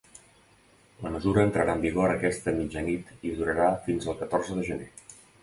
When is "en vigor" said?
1.79-2.13